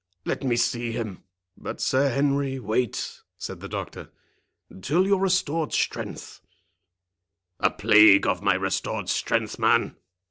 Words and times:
—Let 0.25 0.43
me 0.43 0.55
see 0.55 0.91
him." 0.93 1.25
"But, 1.55 1.79
Sir 1.79 2.09
Henry, 2.09 2.57
wait," 2.57 3.19
said 3.37 3.59
the 3.59 3.69
doctor, 3.69 4.09
"till 4.81 5.05
your 5.05 5.19
restored 5.19 5.73
strength"— 5.73 6.41
"A 7.59 7.69
plague 7.69 8.25
of 8.25 8.41
my 8.41 8.55
restored 8.55 9.09
strength, 9.09 9.59
man!" 9.59 9.95